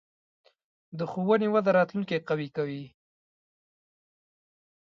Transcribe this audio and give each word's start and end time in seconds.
د 0.97 0.99
ښوونې 1.11 1.47
وده 1.51 1.71
راتلونکې 1.77 2.25
قوي 2.27 2.49
کوي. 2.57 2.85